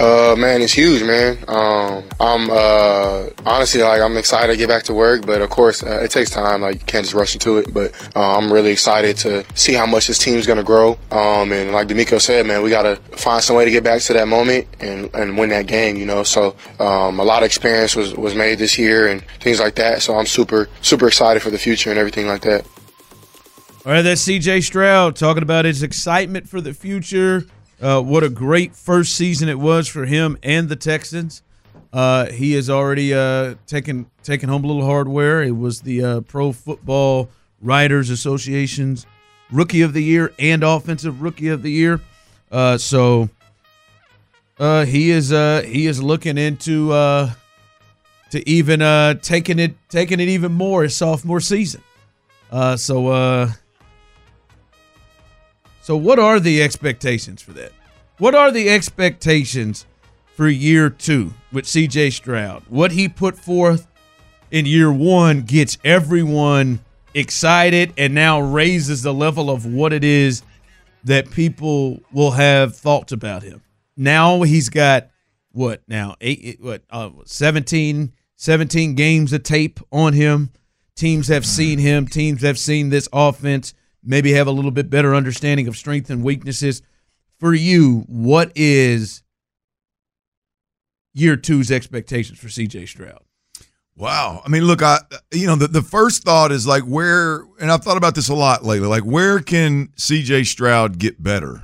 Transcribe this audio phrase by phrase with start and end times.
[0.00, 1.36] Uh, man, it's huge, man.
[1.46, 5.82] Um, I'm uh, honestly like I'm excited to get back to work, but of course
[5.82, 6.62] uh, it takes time.
[6.62, 7.74] Like you can't just rush into it.
[7.74, 10.92] But uh, I'm really excited to see how much this team's gonna grow.
[11.10, 14.14] Um, and like DeMeco said, man, we gotta find some way to get back to
[14.14, 15.96] that moment and, and win that game.
[15.96, 19.60] You know, so um, a lot of experience was was made this year and things
[19.60, 20.00] like that.
[20.00, 22.64] So I'm super super excited for the future and everything like that.
[23.84, 27.44] All right, that's CJ Stroud talking about his excitement for the future.
[27.80, 31.42] Uh, what a great first season it was for him and the Texans.
[31.92, 35.42] Uh, he has already uh, taken taken home a little hardware.
[35.42, 39.06] It was the uh, Pro Football Writers Association's
[39.50, 42.00] Rookie of the Year and Offensive Rookie of the Year.
[42.52, 43.30] Uh, so
[44.58, 48.80] uh, he is he is looking into to even
[49.20, 51.82] taking it taking it even more his sophomore season.
[52.76, 53.48] so
[55.90, 57.72] so, what are the expectations for that?
[58.18, 59.86] What are the expectations
[60.36, 62.62] for year two with CJ Stroud?
[62.68, 63.88] What he put forth
[64.52, 66.78] in year one gets everyone
[67.12, 70.44] excited and now raises the level of what it is
[71.02, 73.60] that people will have thoughts about him.
[73.96, 75.08] Now he's got
[75.50, 80.52] what now eight what uh, 17 17 games of tape on him.
[80.94, 82.06] Teams have seen him.
[82.06, 86.22] Teams have seen this offense maybe have a little bit better understanding of strengths and
[86.22, 86.82] weaknesses.
[87.38, 89.22] For you, what is
[91.14, 93.22] year two's expectations for CJ Stroud?
[93.96, 94.42] Wow.
[94.44, 94.98] I mean, look, I
[95.32, 98.34] you know, the, the first thought is like where and I've thought about this a
[98.34, 101.62] lot lately, like where can CJ Stroud get better?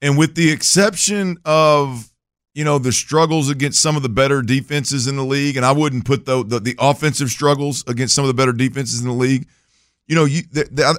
[0.00, 2.12] And with the exception of
[2.54, 5.72] you know the struggles against some of the better defenses in the league, and I
[5.72, 9.14] wouldn't put the, the, the offensive struggles against some of the better defenses in the
[9.14, 9.46] league
[10.08, 10.42] you know, you,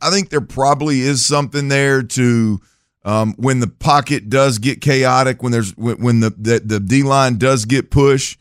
[0.00, 2.60] I think there probably is something there to
[3.04, 7.02] um, when the pocket does get chaotic, when there's when, when the the, the D
[7.02, 8.38] line does get pushed,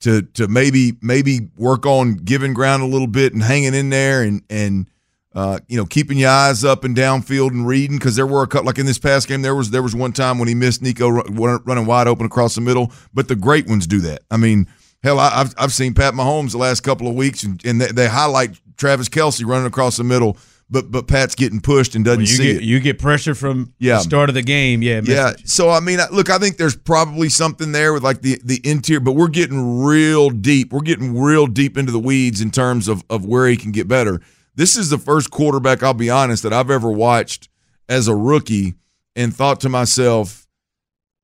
[0.00, 4.22] to to maybe maybe work on giving ground a little bit and hanging in there
[4.22, 4.90] and and
[5.34, 8.48] uh, you know keeping your eyes up and downfield and reading because there were a
[8.48, 10.82] couple like in this past game there was there was one time when he missed
[10.82, 14.22] Nico running wide open across the middle, but the great ones do that.
[14.30, 14.66] I mean.
[15.02, 18.06] Hell, I've I've seen Pat Mahomes the last couple of weeks, and, and they, they
[18.06, 20.38] highlight Travis Kelce running across the middle,
[20.70, 22.62] but but Pat's getting pushed and doesn't well, see get, it.
[22.62, 23.96] You get pressure from yeah.
[23.96, 25.34] the start of the game, yeah, yeah.
[25.44, 29.00] So I mean, look, I think there's probably something there with like the the interior,
[29.00, 30.72] but we're getting real deep.
[30.72, 33.86] We're getting real deep into the weeds in terms of of where he can get
[33.86, 34.20] better.
[34.54, 37.48] This is the first quarterback, I'll be honest, that I've ever watched
[37.88, 38.74] as a rookie
[39.14, 40.48] and thought to myself,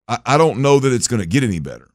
[0.08, 1.88] I, I don't know that it's going to get any better.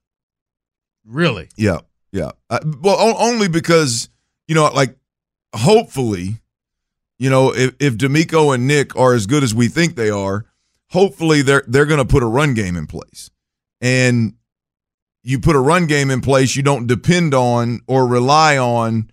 [1.06, 1.50] Really?
[1.56, 1.80] Yeah,
[2.12, 2.32] yeah.
[2.50, 4.10] I, well, only because
[4.48, 4.98] you know, like
[5.56, 6.42] hopefully,
[7.18, 10.46] you know, if, if DeMeco and Nick are as good as we think they are,
[10.90, 13.30] hopefully they're they're going to put a run game in place.
[13.80, 14.36] And
[15.24, 19.12] you put a run game in place, you don't depend on or rely on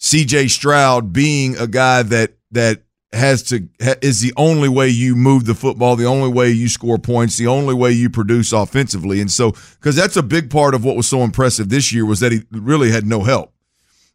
[0.00, 2.82] CJ Stroud being a guy that that
[3.12, 6.98] has to is the only way you move the football, the only way you score
[6.98, 9.20] points, the only way you produce offensively.
[9.20, 12.20] And so cuz that's a big part of what was so impressive this year was
[12.20, 13.52] that he really had no help.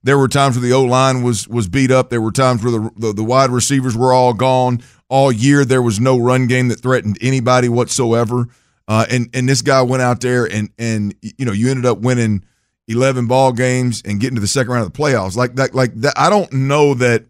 [0.06, 2.12] There were times where the O line was was beat up.
[2.12, 5.66] There were times where the, the, the wide receivers were all gone all year.
[5.66, 8.48] There was no run game that threatened anybody whatsoever.
[8.88, 11.98] Uh, and and this guy went out there and and you know you ended up
[12.02, 12.44] winning
[12.88, 15.36] eleven ball games and getting to the second round of the playoffs.
[15.36, 16.14] Like that, like that.
[16.16, 17.26] I don't know that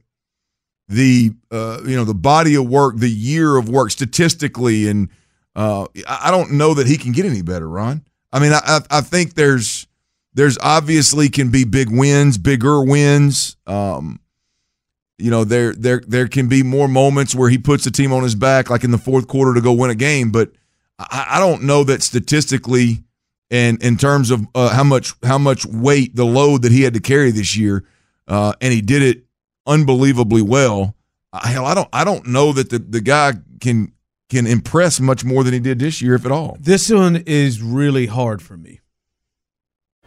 [0.90, 5.08] the uh, you know the body of work, the year of work statistically, and
[5.56, 7.70] uh, I don't know that he can get any better.
[7.70, 9.88] Ron, I mean, I I think there's
[10.36, 13.56] there's obviously can be big wins, bigger wins.
[13.66, 14.20] Um,
[15.18, 18.22] you know, there there there can be more moments where he puts the team on
[18.22, 20.32] his back, like in the fourth quarter, to go win a game.
[20.32, 20.52] But
[21.00, 23.04] I, I don't know that statistically,
[23.50, 26.94] and in terms of uh, how much how much weight the load that he had
[26.96, 27.86] to carry this year,
[28.28, 29.24] uh, and he did it
[29.66, 30.96] unbelievably well.
[31.34, 33.94] Hell, I don't I don't know that the the guy can
[34.30, 36.58] can impress much more than he did this year, if at all.
[36.60, 38.82] This one is really hard for me.